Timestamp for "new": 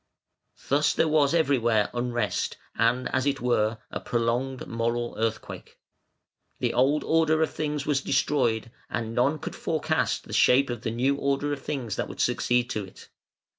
10.89-11.17